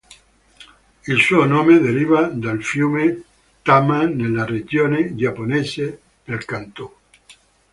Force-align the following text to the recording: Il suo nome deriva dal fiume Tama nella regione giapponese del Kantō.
Il 1.05 1.19
suo 1.19 1.45
nome 1.45 1.77
deriva 1.77 2.23
dal 2.23 2.63
fiume 2.63 3.23
Tama 3.61 4.05
nella 4.07 4.45
regione 4.45 5.13
giapponese 5.13 6.01
del 6.25 6.39
Kantō. 6.43 6.89